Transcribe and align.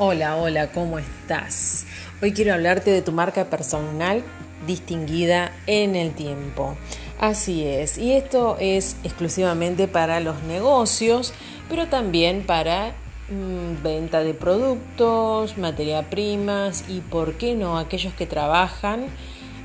Hola, 0.00 0.36
hola, 0.36 0.70
¿cómo 0.70 1.00
estás? 1.00 1.84
Hoy 2.22 2.32
quiero 2.32 2.54
hablarte 2.54 2.92
de 2.92 3.02
tu 3.02 3.10
marca 3.10 3.50
personal 3.50 4.22
distinguida 4.64 5.50
en 5.66 5.96
el 5.96 6.14
tiempo. 6.14 6.76
Así 7.18 7.66
es, 7.66 7.98
y 7.98 8.12
esto 8.12 8.56
es 8.60 8.94
exclusivamente 9.02 9.88
para 9.88 10.20
los 10.20 10.40
negocios, 10.44 11.34
pero 11.68 11.88
también 11.88 12.46
para 12.46 12.92
mm, 13.28 13.82
venta 13.82 14.22
de 14.22 14.34
productos, 14.34 15.58
materia 15.58 16.08
primas 16.08 16.84
y, 16.88 17.00
por 17.00 17.34
qué 17.34 17.56
no, 17.56 17.76
aquellos 17.76 18.14
que 18.14 18.26
trabajan 18.26 19.06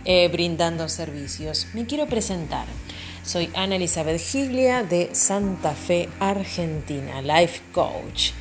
eh, 0.03 0.29
brindando 0.29 0.89
servicios. 0.89 1.67
Me 1.75 1.85
quiero 1.85 2.07
presentar. 2.07 2.65
Soy 3.23 3.51
Ana 3.53 3.75
Elizabeth 3.75 4.19
Giglia 4.19 4.81
de 4.81 5.13
Santa 5.13 5.75
Fe, 5.75 6.09
Argentina, 6.19 7.21
Life 7.21 7.61
Coach. 7.71 8.31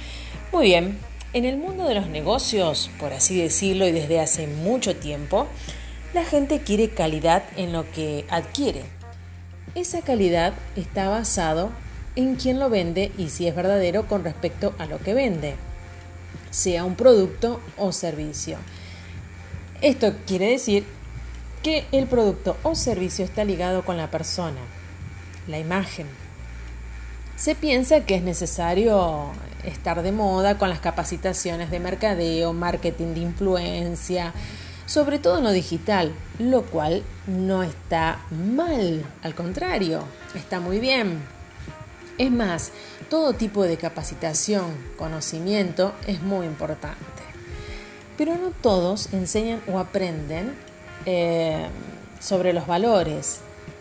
Muy 0.53 0.65
bien, 0.65 0.99
en 1.33 1.45
el 1.45 1.57
mundo 1.57 1.87
de 1.87 1.95
los 1.95 2.09
negocios, 2.09 2.91
por 2.99 3.13
así 3.13 3.41
decirlo, 3.41 3.87
y 3.87 3.93
desde 3.93 4.21
hace 4.21 4.47
mucho 4.47 4.97
tiempo, 4.97 5.47
la 6.13 6.25
gente 6.25 6.61
quiere 6.61 6.91
calidad 6.91 7.43
en 7.57 7.73
lo 7.73 7.91
que 7.91 8.27
adquiere. 8.29 8.85
Esa 9.75 10.03
calidad 10.03 10.53
está 10.77 11.09
basado 11.09 11.71
en 12.17 12.37
quién 12.37 12.59
lo 12.59 12.69
vende 12.69 13.13
y 13.17 13.31
si 13.31 13.47
es 13.47 13.57
verdadero 13.57 14.07
con 14.07 14.25
respecto 14.25 14.75
a 14.79 14.85
lo 14.85 14.99
que 14.99 15.15
vende, 15.15 15.55
sea 16.51 16.85
un 16.85 16.97
producto 16.97 17.61
o 17.79 17.93
servicio. 17.93 18.59
Esto 19.81 20.15
quiere 20.27 20.51
decir 20.51 20.85
que 21.63 21.87
el 21.93 22.07
producto 22.07 22.59
o 22.63 22.75
servicio 22.75 23.25
está 23.25 23.45
ligado 23.45 23.85
con 23.85 23.97
la 23.97 24.11
persona, 24.11 24.61
la 25.49 25.59
imagen. 25.59 26.07
Se 27.37 27.55
piensa 27.55 28.05
que 28.05 28.17
es 28.17 28.23
necesario 28.23 29.33
estar 29.65 30.03
de 30.03 30.13
moda 30.13 30.59
con 30.59 30.69
las 30.69 30.81
capacitaciones 30.81 31.71
de 31.71 31.81
mercadeo, 31.81 32.53
marketing 32.53 33.15
de 33.15 33.21
influencia, 33.21 34.33
sobre 34.87 35.19
todo 35.19 35.39
en 35.39 35.45
lo 35.45 35.53
digital, 35.53 36.13
lo 36.39 36.63
cual 36.63 37.03
no 37.27 37.63
está 37.63 38.19
mal, 38.31 39.05
al 39.23 39.35
contrario, 39.35 40.05
está 40.35 40.61
muy 40.61 40.81
bien. 40.81 41.23
Es 42.19 42.31
más, 42.31 42.73
todo 43.09 43.33
tipo 43.33 43.65
de 43.65 43.77
capacitación, 43.77 44.77
conocimiento 44.97 45.95
es 46.07 46.23
muy 46.23 46.47
importante. 46.47 46.99
Pero 48.19 48.37
no 48.37 48.51
todos 48.51 49.13
enseñan 49.13 49.63
o 49.67 49.79
aprenden 49.79 50.55
eh, 51.07 51.67
sobre 52.21 52.53
los 52.53 52.67
valores. 52.67 53.41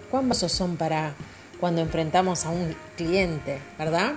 ¿Cuántos 0.09 0.51
son 0.51 0.77
para 0.77 1.13
cuando 1.59 1.81
enfrentamos 1.81 2.45
a 2.45 2.49
un 2.49 2.75
cliente, 2.97 3.59
verdad? 3.77 4.13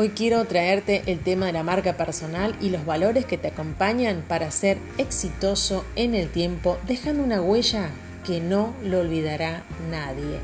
Hoy 0.00 0.10
quiero 0.10 0.44
traerte 0.44 1.02
el 1.06 1.18
tema 1.18 1.46
de 1.46 1.52
la 1.52 1.64
marca 1.64 1.96
personal 1.96 2.54
y 2.60 2.68
los 2.68 2.86
valores 2.86 3.24
que 3.24 3.36
te 3.36 3.48
acompañan 3.48 4.22
para 4.28 4.52
ser 4.52 4.78
exitoso 4.96 5.84
en 5.96 6.14
el 6.14 6.28
tiempo, 6.28 6.78
dejando 6.86 7.24
una 7.24 7.42
huella 7.42 7.90
que 8.24 8.40
no 8.40 8.74
lo 8.84 9.00
olvidará 9.00 9.64
nadie. 9.90 10.38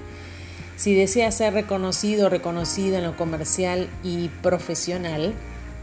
Si 0.76 0.92
deseas 0.96 1.36
ser 1.36 1.54
reconocido 1.54 2.26
o 2.26 2.30
reconocida 2.30 2.98
en 2.98 3.04
lo 3.04 3.16
comercial 3.16 3.88
y 4.02 4.26
profesional, 4.42 5.34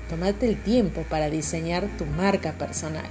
tomate 0.09 0.49
el 0.49 0.61
tiempo 0.61 1.05
para 1.09 1.29
diseñar 1.29 1.87
tu 1.97 2.05
marca 2.05 2.51
personal. 2.51 3.09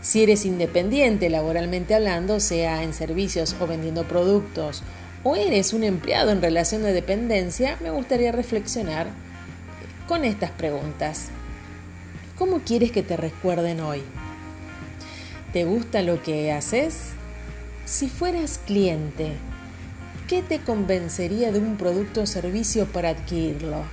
Si 0.00 0.22
eres 0.22 0.46
independiente 0.46 1.28
laboralmente 1.28 1.94
hablando, 1.94 2.40
sea 2.40 2.82
en 2.82 2.94
servicios 2.94 3.54
o 3.60 3.66
vendiendo 3.66 4.04
productos, 4.04 4.82
o 5.22 5.36
eres 5.36 5.74
un 5.74 5.84
empleado 5.84 6.30
en 6.30 6.40
relación 6.40 6.82
de 6.82 6.94
dependencia, 6.94 7.76
me 7.82 7.90
gustaría 7.90 8.32
reflexionar 8.32 9.25
con 10.06 10.24
estas 10.24 10.50
preguntas. 10.50 11.28
¿Cómo 12.38 12.60
quieres 12.60 12.92
que 12.92 13.02
te 13.02 13.16
recuerden 13.16 13.80
hoy? 13.80 14.02
¿Te 15.52 15.64
gusta 15.64 16.02
lo 16.02 16.22
que 16.22 16.52
haces? 16.52 17.12
Si 17.84 18.08
fueras 18.08 18.60
cliente, 18.66 19.32
¿qué 20.28 20.42
te 20.42 20.58
convencería 20.60 21.50
de 21.50 21.58
un 21.58 21.76
producto 21.76 22.22
o 22.22 22.26
servicio 22.26 22.86
para 22.86 23.10
adquirirlo? 23.10 23.84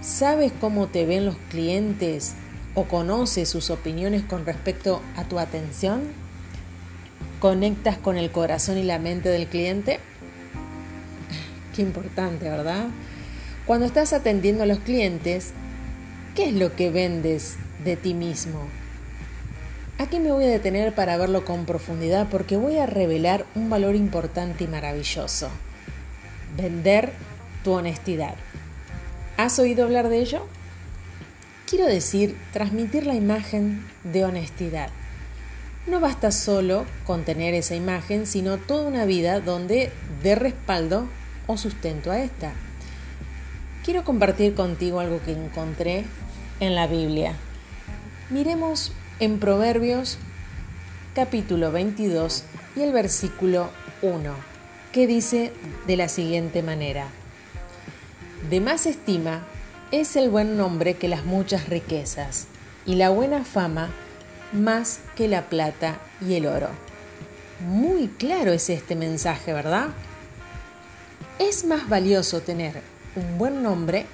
¿Sabes 0.00 0.52
cómo 0.60 0.88
te 0.88 1.04
ven 1.06 1.26
los 1.26 1.36
clientes 1.50 2.34
o 2.74 2.84
conoces 2.84 3.48
sus 3.48 3.70
opiniones 3.70 4.22
con 4.22 4.46
respecto 4.46 5.02
a 5.16 5.24
tu 5.24 5.38
atención? 5.38 6.02
¿Conectas 7.40 7.98
con 7.98 8.16
el 8.16 8.30
corazón 8.30 8.78
y 8.78 8.82
la 8.82 8.98
mente 8.98 9.28
del 9.28 9.46
cliente? 9.46 10.00
Qué 11.74 11.82
importante, 11.82 12.48
¿verdad? 12.48 12.86
Cuando 13.66 13.86
estás 13.86 14.12
atendiendo 14.12 14.64
a 14.64 14.66
los 14.66 14.80
clientes, 14.80 15.52
¿qué 16.34 16.48
es 16.48 16.54
lo 16.54 16.74
que 16.74 16.90
vendes 16.90 17.56
de 17.84 17.94
ti 17.94 18.12
mismo? 18.12 18.66
Aquí 19.98 20.18
me 20.18 20.32
voy 20.32 20.46
a 20.46 20.48
detener 20.48 20.92
para 20.96 21.16
verlo 21.16 21.44
con 21.44 21.64
profundidad 21.64 22.26
porque 22.28 22.56
voy 22.56 22.78
a 22.78 22.86
revelar 22.86 23.46
un 23.54 23.70
valor 23.70 23.94
importante 23.94 24.64
y 24.64 24.66
maravilloso. 24.66 25.48
Vender 26.56 27.12
tu 27.62 27.70
honestidad. 27.70 28.34
¿Has 29.36 29.60
oído 29.60 29.84
hablar 29.84 30.08
de 30.08 30.18
ello? 30.18 30.44
Quiero 31.68 31.86
decir, 31.86 32.36
transmitir 32.52 33.06
la 33.06 33.14
imagen 33.14 33.86
de 34.02 34.24
honestidad. 34.24 34.90
No 35.86 36.00
basta 36.00 36.32
solo 36.32 36.84
con 37.06 37.22
tener 37.22 37.54
esa 37.54 37.76
imagen, 37.76 38.26
sino 38.26 38.58
toda 38.58 38.88
una 38.88 39.04
vida 39.04 39.38
donde 39.38 39.92
dé 40.20 40.34
respaldo 40.34 41.06
o 41.46 41.56
sustento 41.56 42.10
a 42.10 42.18
esta 42.18 42.52
quiero 43.84 44.04
compartir 44.04 44.54
contigo 44.54 45.00
algo 45.00 45.20
que 45.22 45.32
encontré 45.32 46.04
en 46.60 46.74
la 46.74 46.86
Biblia. 46.86 47.34
Miremos 48.30 48.92
en 49.18 49.38
Proverbios 49.38 50.18
capítulo 51.14 51.72
22 51.72 52.44
y 52.76 52.82
el 52.82 52.92
versículo 52.92 53.70
1, 54.02 54.34
que 54.92 55.06
dice 55.06 55.52
de 55.86 55.96
la 55.96 56.08
siguiente 56.08 56.62
manera. 56.62 57.06
De 58.48 58.60
más 58.60 58.86
estima 58.86 59.42
es 59.90 60.16
el 60.16 60.30
buen 60.30 60.56
nombre 60.56 60.94
que 60.94 61.08
las 61.08 61.24
muchas 61.24 61.68
riquezas, 61.68 62.46
y 62.86 62.94
la 62.94 63.10
buena 63.10 63.44
fama 63.44 63.90
más 64.52 65.00
que 65.16 65.28
la 65.28 65.48
plata 65.48 65.98
y 66.20 66.34
el 66.34 66.46
oro. 66.46 66.68
Muy 67.60 68.08
claro 68.08 68.52
es 68.52 68.70
este 68.70 68.96
mensaje, 68.96 69.52
¿verdad? 69.52 69.88
Es 71.38 71.64
más 71.64 71.88
valioso 71.88 72.40
tener 72.40 72.91
un 73.16 73.38
buen 73.38 73.62
nombre, 73.62 74.06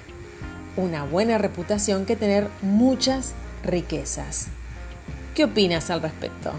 una 0.75 1.03
buena 1.03 1.37
reputación 1.37 2.05
que 2.05 2.15
tener 2.15 2.47
muchas 2.61 3.33
riquezas. 3.63 4.47
¿Qué 5.35 5.45
opinas 5.45 5.89
al 5.89 6.01
respecto? 6.01 6.51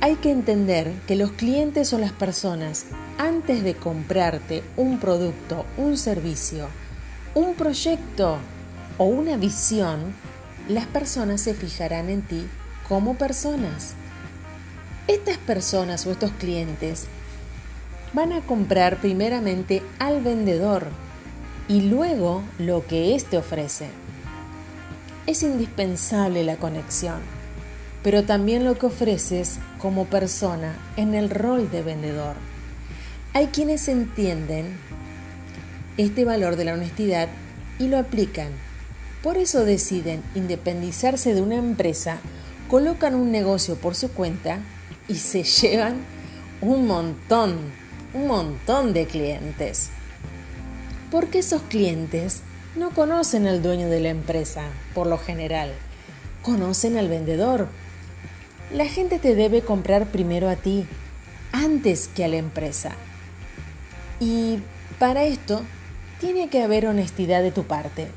Hay 0.00 0.16
que 0.16 0.32
entender 0.32 0.92
que 1.06 1.14
los 1.14 1.32
clientes 1.32 1.88
son 1.88 2.00
las 2.00 2.12
personas 2.12 2.86
antes 3.18 3.62
de 3.62 3.74
comprarte 3.74 4.64
un 4.76 4.98
producto, 4.98 5.64
un 5.76 5.96
servicio, 5.96 6.66
un 7.34 7.54
proyecto 7.54 8.38
o 8.98 9.04
una 9.04 9.36
visión, 9.36 10.12
las 10.68 10.86
personas 10.86 11.40
se 11.40 11.54
fijarán 11.54 12.08
en 12.08 12.22
ti 12.22 12.46
como 12.88 13.14
personas. 13.14 13.94
Estas 15.06 15.38
personas 15.38 16.06
o 16.06 16.12
estos 16.12 16.32
clientes 16.32 17.06
van 18.12 18.32
a 18.32 18.40
comprar 18.42 19.00
primeramente 19.00 19.82
al 19.98 20.20
vendedor 20.22 20.88
y 21.68 21.82
luego 21.82 22.42
lo 22.58 22.86
que 22.86 23.14
éste 23.14 23.38
ofrece. 23.38 23.86
Es 25.26 25.42
indispensable 25.42 26.44
la 26.44 26.56
conexión, 26.56 27.20
pero 28.02 28.24
también 28.24 28.64
lo 28.64 28.76
que 28.78 28.86
ofreces 28.86 29.58
como 29.78 30.06
persona 30.06 30.74
en 30.96 31.14
el 31.14 31.30
rol 31.30 31.70
de 31.70 31.82
vendedor. 31.82 32.36
Hay 33.32 33.46
quienes 33.46 33.88
entienden 33.88 34.76
este 35.96 36.24
valor 36.24 36.56
de 36.56 36.64
la 36.64 36.74
honestidad 36.74 37.28
y 37.78 37.88
lo 37.88 37.98
aplican. 37.98 38.50
Por 39.22 39.38
eso 39.38 39.64
deciden 39.64 40.22
independizarse 40.34 41.32
de 41.32 41.40
una 41.40 41.54
empresa, 41.54 42.18
colocan 42.68 43.14
un 43.14 43.30
negocio 43.30 43.76
por 43.76 43.94
su 43.94 44.10
cuenta 44.10 44.58
y 45.08 45.14
se 45.14 45.42
llevan 45.44 45.94
un 46.60 46.86
montón 46.86 47.56
un 48.14 48.26
montón 48.26 48.92
de 48.92 49.06
clientes. 49.06 49.90
Porque 51.10 51.40
esos 51.40 51.62
clientes 51.62 52.42
no 52.76 52.90
conocen 52.90 53.46
al 53.46 53.62
dueño 53.62 53.88
de 53.88 54.00
la 54.00 54.08
empresa, 54.08 54.64
por 54.94 55.06
lo 55.06 55.18
general, 55.18 55.72
conocen 56.42 56.96
al 56.96 57.08
vendedor. 57.08 57.68
La 58.72 58.86
gente 58.86 59.18
te 59.18 59.34
debe 59.34 59.62
comprar 59.62 60.06
primero 60.06 60.48
a 60.48 60.56
ti, 60.56 60.86
antes 61.52 62.08
que 62.08 62.24
a 62.24 62.28
la 62.28 62.36
empresa. 62.36 62.92
Y 64.20 64.58
para 64.98 65.24
esto 65.24 65.62
tiene 66.20 66.48
que 66.48 66.62
haber 66.62 66.86
honestidad 66.86 67.42
de 67.42 67.52
tu 67.52 67.64
parte, 67.64 68.08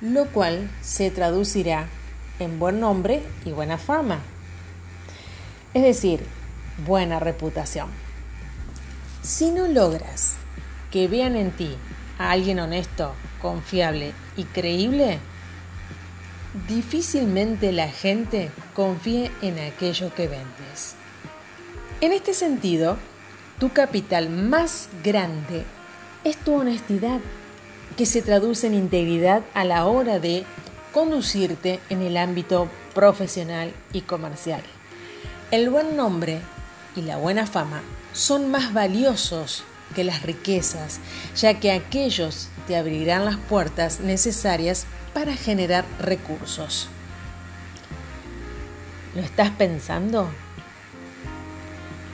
lo 0.00 0.26
cual 0.26 0.70
se 0.82 1.10
traducirá 1.10 1.86
en 2.38 2.58
buen 2.58 2.80
nombre 2.80 3.22
y 3.44 3.52
buena 3.52 3.78
fama. 3.78 4.20
Es 5.74 5.82
decir, 5.82 6.26
buena 6.84 7.18
reputación. 7.20 7.88
Si 9.22 9.52
no 9.52 9.68
logras 9.68 10.34
que 10.90 11.06
vean 11.06 11.36
en 11.36 11.52
ti 11.52 11.76
a 12.18 12.32
alguien 12.32 12.58
honesto, 12.58 13.14
confiable 13.40 14.14
y 14.36 14.42
creíble, 14.42 15.20
difícilmente 16.68 17.70
la 17.70 17.88
gente 17.88 18.50
confíe 18.74 19.30
en 19.40 19.60
aquello 19.60 20.12
que 20.12 20.26
vendes. 20.26 20.96
En 22.00 22.10
este 22.12 22.34
sentido, 22.34 22.96
tu 23.60 23.68
capital 23.68 24.28
más 24.28 24.88
grande 25.04 25.62
es 26.24 26.36
tu 26.36 26.54
honestidad, 26.54 27.20
que 27.96 28.06
se 28.06 28.22
traduce 28.22 28.66
en 28.66 28.74
integridad 28.74 29.42
a 29.54 29.64
la 29.64 29.86
hora 29.86 30.18
de 30.18 30.44
conducirte 30.92 31.78
en 31.90 32.02
el 32.02 32.16
ámbito 32.16 32.68
profesional 32.92 33.72
y 33.92 34.00
comercial. 34.00 34.62
El 35.52 35.70
buen 35.70 35.96
nombre 35.96 36.40
y 36.96 37.02
la 37.02 37.18
buena 37.18 37.46
fama 37.46 37.82
son 38.12 38.50
más 38.50 38.72
valiosos 38.72 39.64
que 39.94 40.04
las 40.04 40.22
riquezas, 40.22 41.00
ya 41.36 41.60
que 41.60 41.72
aquellos 41.72 42.48
te 42.66 42.76
abrirán 42.76 43.24
las 43.24 43.36
puertas 43.36 44.00
necesarias 44.00 44.86
para 45.12 45.34
generar 45.34 45.84
recursos. 45.98 46.88
¿Lo 49.14 49.20
estás 49.20 49.50
pensando? 49.50 50.28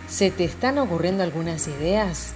¿Se 0.09 0.31
te 0.31 0.45
están 0.45 0.79
ocurriendo 0.79 1.23
algunas 1.23 1.69
ideas? 1.69 2.33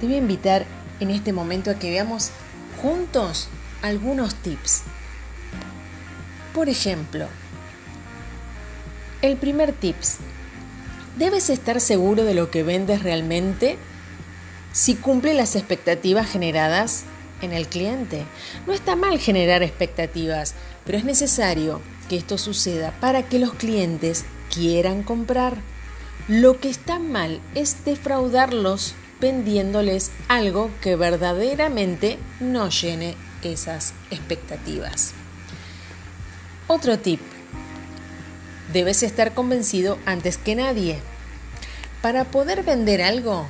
Te 0.00 0.06
voy 0.06 0.16
a 0.16 0.18
invitar 0.18 0.66
en 0.98 1.10
este 1.10 1.32
momento 1.32 1.70
a 1.70 1.74
que 1.74 1.90
veamos 1.90 2.30
juntos 2.82 3.48
algunos 3.82 4.34
tips. 4.36 4.82
Por 6.52 6.68
ejemplo, 6.68 7.26
el 9.22 9.36
primer 9.36 9.72
tips. 9.72 10.18
Debes 11.16 11.50
estar 11.50 11.80
seguro 11.80 12.24
de 12.24 12.34
lo 12.34 12.50
que 12.50 12.62
vendes 12.62 13.02
realmente 13.02 13.78
si 14.72 14.96
cumple 14.96 15.34
las 15.34 15.54
expectativas 15.54 16.28
generadas 16.28 17.04
en 17.40 17.52
el 17.52 17.68
cliente. 17.68 18.24
No 18.66 18.72
está 18.72 18.96
mal 18.96 19.18
generar 19.18 19.62
expectativas, 19.62 20.54
pero 20.84 20.98
es 20.98 21.04
necesario 21.04 21.80
que 22.08 22.16
esto 22.16 22.38
suceda 22.38 22.92
para 23.00 23.22
que 23.22 23.38
los 23.38 23.54
clientes 23.54 24.24
quieran 24.52 25.02
comprar. 25.02 25.58
Lo 26.26 26.58
que 26.58 26.68
está 26.68 26.98
mal 26.98 27.40
es 27.54 27.84
defraudarlos 27.84 28.94
vendiéndoles 29.20 30.10
algo 30.28 30.70
que 30.80 30.96
verdaderamente 30.96 32.18
no 32.40 32.68
llene 32.70 33.14
esas 33.42 33.94
expectativas. 34.10 35.12
Otro 36.66 36.98
tip. 36.98 37.20
Debes 38.74 39.04
estar 39.04 39.34
convencido 39.34 39.98
antes 40.04 40.36
que 40.36 40.56
nadie. 40.56 40.98
Para 42.02 42.24
poder 42.24 42.64
vender 42.64 43.02
algo, 43.02 43.46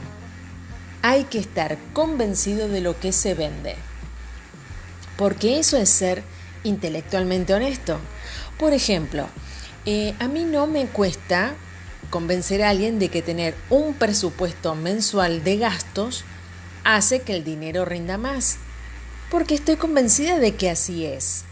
hay 1.00 1.24
que 1.24 1.38
estar 1.38 1.78
convencido 1.94 2.68
de 2.68 2.82
lo 2.82 3.00
que 3.00 3.10
se 3.10 3.32
vende. 3.32 3.74
Porque 5.16 5.58
eso 5.58 5.78
es 5.78 5.88
ser 5.88 6.22
intelectualmente 6.62 7.54
honesto. 7.54 7.98
Por 8.58 8.74
ejemplo, 8.74 9.26
eh, 9.86 10.14
a 10.20 10.28
mí 10.28 10.44
no 10.44 10.66
me 10.66 10.88
cuesta 10.88 11.54
convencer 12.10 12.62
a 12.62 12.68
alguien 12.68 12.98
de 12.98 13.08
que 13.08 13.22
tener 13.22 13.54
un 13.70 13.94
presupuesto 13.94 14.74
mensual 14.74 15.42
de 15.42 15.56
gastos 15.56 16.22
hace 16.84 17.22
que 17.22 17.34
el 17.34 17.44
dinero 17.44 17.86
rinda 17.86 18.18
más. 18.18 18.58
Porque 19.30 19.54
estoy 19.54 19.76
convencida 19.76 20.38
de 20.38 20.54
que 20.54 20.68
así 20.68 21.06
es. 21.06 21.44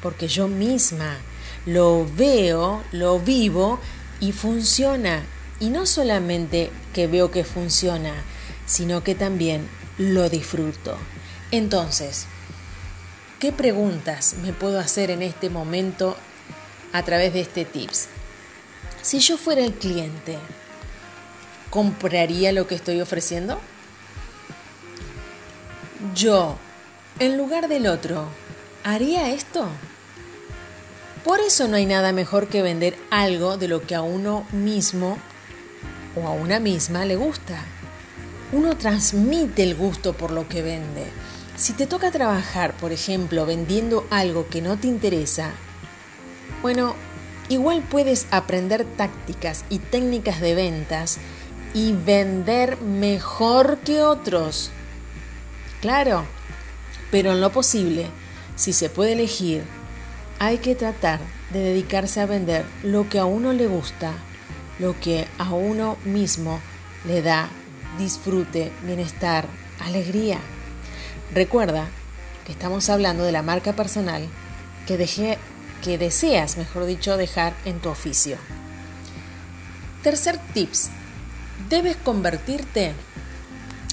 Porque 0.00 0.26
yo 0.26 0.48
misma 0.48 1.18
lo 1.66 2.06
veo, 2.16 2.82
lo 2.92 3.18
vivo 3.18 3.80
y 4.20 4.32
funciona. 4.32 5.22
Y 5.60 5.70
no 5.70 5.86
solamente 5.86 6.70
que 6.92 7.06
veo 7.06 7.30
que 7.30 7.44
funciona, 7.44 8.12
sino 8.66 9.02
que 9.02 9.14
también 9.14 9.68
lo 9.98 10.28
disfruto. 10.28 10.96
Entonces, 11.50 12.26
¿qué 13.38 13.52
preguntas 13.52 14.34
me 14.42 14.52
puedo 14.52 14.80
hacer 14.80 15.10
en 15.10 15.22
este 15.22 15.50
momento 15.50 16.16
a 16.92 17.02
través 17.02 17.32
de 17.32 17.40
este 17.40 17.64
tips? 17.64 18.08
Si 19.02 19.20
yo 19.20 19.36
fuera 19.36 19.62
el 19.62 19.74
cliente, 19.74 20.38
¿compraría 21.70 22.52
lo 22.52 22.66
que 22.66 22.74
estoy 22.74 23.00
ofreciendo? 23.00 23.60
Yo, 26.14 26.56
en 27.18 27.36
lugar 27.36 27.68
del 27.68 27.86
otro, 27.86 28.26
¿haría 28.82 29.30
esto? 29.30 29.68
Por 31.24 31.40
eso 31.40 31.66
no 31.66 31.76
hay 31.76 31.86
nada 31.86 32.12
mejor 32.12 32.48
que 32.48 32.62
vender 32.62 32.96
algo 33.10 33.56
de 33.56 33.68
lo 33.68 33.82
que 33.82 33.94
a 33.94 34.02
uno 34.02 34.46
mismo 34.52 35.18
o 36.14 36.28
a 36.28 36.32
una 36.32 36.60
misma 36.60 37.04
le 37.04 37.16
gusta. 37.16 37.64
Uno 38.52 38.76
transmite 38.76 39.62
el 39.62 39.74
gusto 39.74 40.12
por 40.12 40.30
lo 40.30 40.48
que 40.48 40.62
vende. 40.62 41.06
Si 41.56 41.72
te 41.72 41.86
toca 41.86 42.10
trabajar, 42.10 42.76
por 42.76 42.92
ejemplo, 42.92 43.46
vendiendo 43.46 44.06
algo 44.10 44.48
que 44.48 44.60
no 44.60 44.78
te 44.78 44.86
interesa, 44.86 45.52
bueno, 46.62 46.94
Igual 47.48 47.82
puedes 47.82 48.26
aprender 48.30 48.86
tácticas 48.96 49.64
y 49.68 49.78
técnicas 49.78 50.40
de 50.40 50.54
ventas 50.54 51.18
y 51.74 51.92
vender 51.92 52.80
mejor 52.80 53.78
que 53.78 54.00
otros. 54.00 54.70
Claro, 55.82 56.24
pero 57.10 57.32
en 57.32 57.42
lo 57.42 57.52
posible, 57.52 58.06
si 58.56 58.72
se 58.72 58.88
puede 58.88 59.12
elegir, 59.12 59.62
hay 60.38 60.58
que 60.58 60.74
tratar 60.74 61.20
de 61.52 61.60
dedicarse 61.60 62.20
a 62.20 62.26
vender 62.26 62.64
lo 62.82 63.08
que 63.08 63.18
a 63.18 63.24
uno 63.24 63.52
le 63.52 63.66
gusta, 63.66 64.12
lo 64.78 64.98
que 65.00 65.26
a 65.38 65.52
uno 65.52 65.96
mismo 66.04 66.60
le 67.06 67.22
da 67.22 67.48
disfrute, 67.98 68.72
bienestar, 68.82 69.46
alegría. 69.80 70.38
Recuerda 71.32 71.88
que 72.44 72.52
estamos 72.52 72.88
hablando 72.90 73.24
de 73.24 73.32
la 73.32 73.42
marca 73.42 73.72
personal 73.72 74.28
que 74.86 74.96
dejé 74.96 75.38
que 75.82 75.98
deseas, 75.98 76.56
mejor 76.56 76.86
dicho, 76.86 77.16
dejar 77.18 77.52
en 77.66 77.78
tu 77.78 77.90
oficio. 77.90 78.38
Tercer 80.02 80.38
tips, 80.54 80.90
debes 81.68 81.96
convertirte 81.96 82.94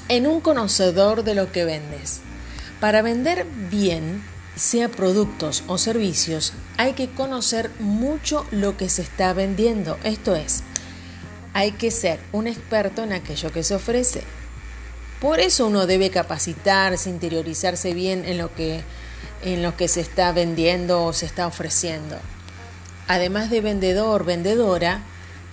en 0.08 0.26
un 0.26 0.40
conocedor 0.40 1.24
de 1.24 1.36
lo 1.36 1.52
que 1.52 1.66
vendes. 1.66 2.22
Para 2.80 3.02
vender 3.02 3.46
bien, 3.70 4.24
sea 4.56 4.90
productos 4.90 5.64
o 5.68 5.78
servicios, 5.78 6.54
hay 6.78 6.94
que 6.94 7.10
conocer 7.10 7.72
mucho 7.80 8.46
lo 8.52 8.78
que 8.78 8.90
se 8.90 9.02
está 9.02 9.34
vendiendo. 9.34 9.98
Esto 10.04 10.36
es, 10.36 10.64
hay 11.54 11.72
que 11.72 11.92
ser 11.92 12.20
un 12.32 12.48
experto 12.48 13.04
en 13.04 13.14
aquello 13.14 13.52
que 13.52 13.64
se 13.64 13.76
ofrece. 13.76 14.24
Por 15.20 15.40
eso 15.40 15.68
uno 15.68 15.86
debe 15.86 16.10
capacitarse, 16.10 17.10
interiorizarse 17.10 17.94
bien 17.94 18.26
en 18.26 18.38
lo 18.38 18.54
que 18.54 18.82
en 19.44 19.64
lo 19.64 19.76
que 19.76 19.88
se 19.88 20.02
está 20.02 20.32
vendiendo 20.32 21.04
o 21.04 21.14
se 21.14 21.26
está 21.26 21.48
ofreciendo. 21.48 22.18
Además 23.08 23.50
de 23.50 23.62
vendedor, 23.62 24.24
vendedora, 24.24 25.02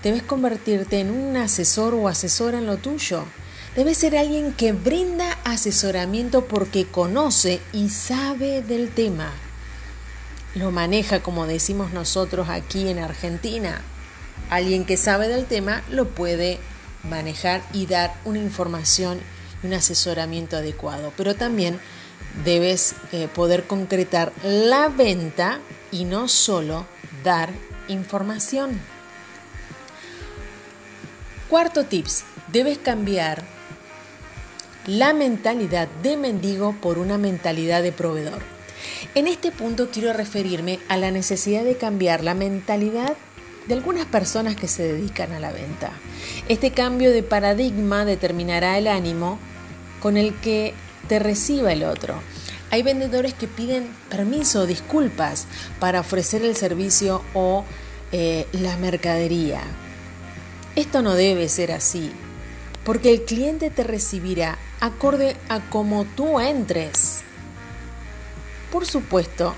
debes 0.02 0.22
convertirte 0.22 1.00
en 1.00 1.10
un 1.10 1.36
asesor 1.36 1.94
o 1.94 2.08
asesora 2.08 2.58
en 2.58 2.66
lo 2.66 2.76
tuyo. 2.76 3.24
Debes 3.76 3.98
ser 3.98 4.16
alguien 4.16 4.52
que 4.52 4.72
brinda 4.72 5.38
asesoramiento 5.44 6.46
porque 6.46 6.86
conoce 6.86 7.60
y 7.72 7.90
sabe 7.90 8.62
del 8.62 8.90
tema. 8.90 9.32
Lo 10.54 10.70
maneja 10.72 11.20
como 11.20 11.46
decimos 11.46 11.92
nosotros 11.92 12.48
aquí 12.48 12.88
en 12.88 12.98
Argentina. 12.98 13.80
Alguien 14.50 14.84
que 14.84 14.96
sabe 14.96 15.28
del 15.28 15.46
tema 15.46 15.82
lo 15.90 16.08
puede 16.08 16.58
manejar 17.04 17.62
y 17.72 17.86
dar 17.86 18.14
una 18.24 18.38
información 18.38 19.20
y 19.62 19.66
un 19.66 19.74
asesoramiento 19.74 20.56
adecuado. 20.56 21.12
Pero 21.16 21.36
también 21.36 21.78
debes 22.44 22.94
eh, 23.12 23.28
poder 23.32 23.66
concretar 23.66 24.32
la 24.42 24.88
venta 24.88 25.60
y 25.92 26.04
no 26.04 26.26
solo 26.28 26.86
dar 27.22 27.50
información. 27.88 28.80
Cuarto 31.48 31.84
tips, 31.84 32.24
debes 32.52 32.78
cambiar 32.78 33.57
la 34.88 35.12
mentalidad 35.12 35.86
de 36.02 36.16
mendigo 36.16 36.74
por 36.80 36.98
una 36.98 37.18
mentalidad 37.18 37.82
de 37.82 37.92
proveedor. 37.92 38.40
En 39.14 39.26
este 39.26 39.52
punto 39.52 39.90
quiero 39.92 40.14
referirme 40.14 40.80
a 40.88 40.96
la 40.96 41.10
necesidad 41.10 41.62
de 41.62 41.76
cambiar 41.76 42.24
la 42.24 42.32
mentalidad 42.32 43.14
de 43.66 43.74
algunas 43.74 44.06
personas 44.06 44.56
que 44.56 44.66
se 44.66 44.82
dedican 44.82 45.32
a 45.32 45.40
la 45.40 45.52
venta. 45.52 45.90
Este 46.48 46.70
cambio 46.70 47.12
de 47.12 47.22
paradigma 47.22 48.06
determinará 48.06 48.78
el 48.78 48.86
ánimo 48.86 49.38
con 50.00 50.16
el 50.16 50.34
que 50.40 50.72
te 51.06 51.18
reciba 51.18 51.70
el 51.74 51.84
otro. 51.84 52.14
Hay 52.70 52.82
vendedores 52.82 53.34
que 53.34 53.46
piden 53.46 53.90
permiso 54.08 54.64
disculpas 54.64 55.46
para 55.80 56.00
ofrecer 56.00 56.42
el 56.42 56.56
servicio 56.56 57.22
o 57.34 57.66
eh, 58.10 58.46
la 58.52 58.78
mercadería. 58.78 59.60
Esto 60.76 61.02
no 61.02 61.12
debe 61.12 61.50
ser 61.50 61.72
así, 61.72 62.10
porque 62.88 63.10
el 63.12 63.24
cliente 63.24 63.68
te 63.68 63.84
recibirá 63.84 64.56
acorde 64.80 65.36
a 65.50 65.60
cómo 65.60 66.06
tú 66.16 66.40
entres. 66.40 67.20
Por 68.72 68.86
supuesto, 68.86 69.54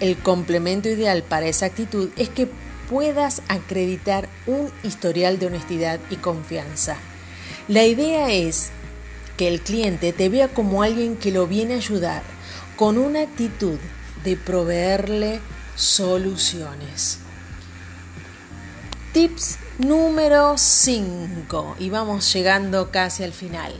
el 0.00 0.18
complemento 0.18 0.90
ideal 0.90 1.22
para 1.22 1.46
esa 1.46 1.64
actitud 1.64 2.10
es 2.16 2.28
que 2.28 2.46
puedas 2.90 3.40
acreditar 3.48 4.28
un 4.46 4.70
historial 4.82 5.38
de 5.38 5.46
honestidad 5.46 5.98
y 6.10 6.16
confianza. 6.16 6.98
La 7.68 7.86
idea 7.86 8.30
es 8.30 8.68
que 9.38 9.48
el 9.48 9.62
cliente 9.62 10.12
te 10.12 10.28
vea 10.28 10.48
como 10.48 10.82
alguien 10.82 11.16
que 11.16 11.32
lo 11.32 11.46
viene 11.46 11.72
a 11.72 11.78
ayudar, 11.78 12.22
con 12.76 12.98
una 12.98 13.22
actitud 13.22 13.78
de 14.24 14.36
proveerle 14.36 15.40
soluciones. 15.74 17.20
Tips 19.14 19.56
número 19.78 20.58
5 20.58 21.76
y 21.78 21.88
vamos 21.88 22.32
llegando 22.32 22.90
casi 22.90 23.22
al 23.22 23.32
final. 23.32 23.72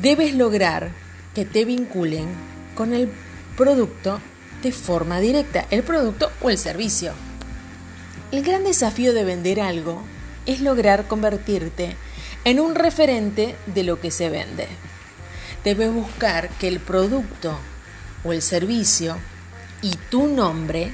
Debes 0.00 0.34
lograr 0.34 0.90
que 1.34 1.44
te 1.44 1.66
vinculen 1.66 2.28
con 2.74 2.94
el 2.94 3.12
producto 3.56 4.20
de 4.62 4.72
forma 4.72 5.20
directa, 5.20 5.66
el 5.70 5.82
producto 5.82 6.32
o 6.40 6.48
el 6.48 6.56
servicio. 6.56 7.12
El 8.30 8.42
gran 8.42 8.64
desafío 8.64 9.12
de 9.12 9.24
vender 9.24 9.60
algo 9.60 10.02
es 10.46 10.60
lograr 10.60 11.06
convertirte 11.06 11.94
en 12.44 12.58
un 12.58 12.74
referente 12.74 13.54
de 13.66 13.84
lo 13.84 14.00
que 14.00 14.10
se 14.10 14.30
vende. 14.30 14.66
Debes 15.62 15.92
buscar 15.92 16.48
que 16.58 16.68
el 16.68 16.80
producto 16.80 17.58
o 18.24 18.32
el 18.32 18.40
servicio 18.40 19.18
y 19.82 19.90
tu 20.10 20.26
nombre 20.26 20.90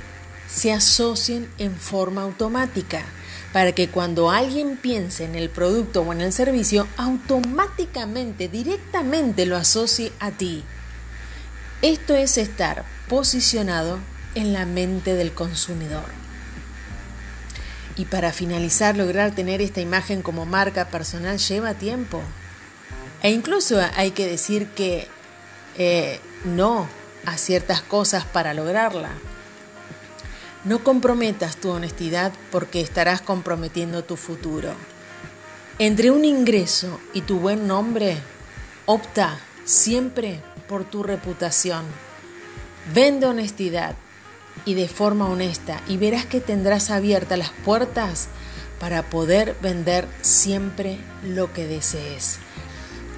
se 0.49 0.73
asocien 0.73 1.49
en 1.59 1.77
forma 1.77 2.23
automática 2.23 3.05
para 3.53 3.73
que 3.73 3.89
cuando 3.89 4.31
alguien 4.31 4.77
piense 4.77 5.25
en 5.25 5.35
el 5.35 5.49
producto 5.49 6.03
o 6.03 6.13
en 6.13 6.21
el 6.21 6.33
servicio, 6.33 6.87
automáticamente, 6.97 8.49
directamente 8.49 9.47
lo 9.47 9.57
asocie 9.57 10.13
a 10.21 10.31
ti. 10.31 10.65
Esto 11.81 12.15
es 12.15 12.39
estar 12.39 12.85
posicionado 13.09 13.99
en 14.35 14.53
la 14.53 14.67
mente 14.67 15.15
del 15.15 15.33
consumidor. 15.33 16.05
Y 17.97 18.05
para 18.05 18.33
finalizar, 18.33 18.97
lograr 18.97 19.35
tener 19.35 19.61
esta 19.61 19.81
imagen 19.81 20.23
como 20.23 20.47
marca 20.47 20.89
personal 20.89 21.39
lleva 21.39 21.75
tiempo. 21.75 22.23
E 23.23 23.31
incluso 23.31 23.81
hay 23.97 24.13
que 24.13 24.27
decir 24.27 24.69
que 24.69 25.09
eh, 25.77 26.21
no 26.45 26.89
a 27.25 27.37
ciertas 27.37 27.83
cosas 27.83 28.25
para 28.25 28.55
lograrla. 28.55 29.11
No 30.65 30.83
comprometas 30.83 31.57
tu 31.57 31.71
honestidad 31.71 32.33
porque 32.51 32.81
estarás 32.81 33.21
comprometiendo 33.21 34.03
tu 34.03 34.17
futuro. 34.17 34.73
Entre 35.79 36.11
un 36.11 36.25
ingreso 36.25 36.99
y 37.15 37.21
tu 37.21 37.39
buen 37.39 37.69
nombre, 37.69 38.17
opta 38.85 39.39
siempre 39.65 40.41
por 40.69 40.85
tu 40.85 41.05
reputación. 41.05 41.85
Vende 42.93 43.27
honestidad 43.27 43.95
y 44.65 44.75
de 44.75 44.89
forma 44.89 45.29
honesta 45.29 45.81
y 45.87 45.97
verás 45.97 46.27
que 46.27 46.41
tendrás 46.41 46.91
abiertas 46.91 47.39
las 47.39 47.51
puertas 47.65 48.29
para 48.81 49.05
poder 49.05 49.55
vender 49.63 50.09
siempre 50.23 50.99
lo 51.23 51.53
que 51.53 51.69
desees. 51.69 52.41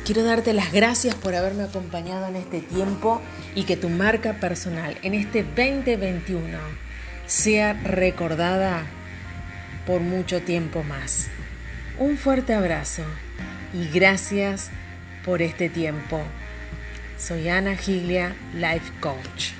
Quiero 0.05 0.25
darte 0.25 0.53
las 0.53 0.73
gracias 0.73 1.15
por 1.15 1.35
haberme 1.35 1.63
acompañado 1.63 2.27
en 2.27 2.37
este 2.37 2.61
tiempo 2.61 3.23
y 3.55 3.63
que 3.65 3.79
tu 3.79 3.89
marca 3.89 4.35
personal 4.41 4.99
en 5.03 5.15
este 5.15 5.43
2021 5.43 6.90
sea 7.31 7.75
recordada 7.75 8.83
por 9.87 10.01
mucho 10.01 10.43
tiempo 10.43 10.83
más. 10.83 11.29
Un 11.97 12.19
fuerte 12.19 12.55
abrazo 12.55 13.05
y 13.73 13.89
gracias 13.89 14.71
por 15.25 15.41
este 15.41 15.69
tiempo. 15.69 16.21
Soy 17.19 17.49
Ana 17.49 17.77
Giglia, 17.77 18.35
Life 18.55 18.91
Coach. 19.01 19.60